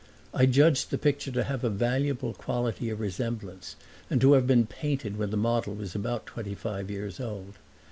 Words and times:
I 0.33 0.47
judged 0.47 0.89
the 0.89 0.97
picture 0.97 1.31
to 1.31 1.43
have 1.43 1.63
a 1.63 1.69
valuable 1.69 2.33
quality 2.33 2.89
of 2.89 2.99
resemblance 2.99 3.75
and 4.09 4.19
to 4.21 4.33
have 4.33 4.47
been 4.47 4.65
painted 4.65 5.15
when 5.19 5.29
the 5.29 5.37
model 5.37 5.75
was 5.75 5.93
about 5.93 6.25
twenty 6.25 6.55
five 6.55 6.89
years 6.89 7.19
old. 7.19 7.59